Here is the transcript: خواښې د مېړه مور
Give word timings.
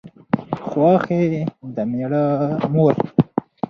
خواښې 0.67 1.21
د 1.75 1.77
مېړه 1.91 2.25
مور 2.73 2.93